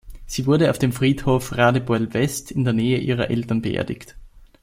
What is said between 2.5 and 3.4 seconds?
der Nähe ihrer